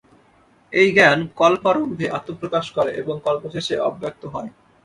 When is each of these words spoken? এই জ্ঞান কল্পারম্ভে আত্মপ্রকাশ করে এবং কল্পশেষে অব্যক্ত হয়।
এই 0.73 0.89
জ্ঞান 0.93 1.19
কল্পারম্ভে 1.35 2.05
আত্মপ্রকাশ 2.09 2.65
করে 2.77 2.91
এবং 3.01 3.15
কল্পশেষে 3.25 3.75
অব্যক্ত 3.89 4.23
হয়। 4.33 4.49